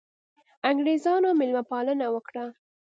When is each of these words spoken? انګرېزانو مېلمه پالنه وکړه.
انګرېزانو 0.69 1.29
مېلمه 1.39 1.63
پالنه 1.69 2.07
وکړه. 2.13 2.45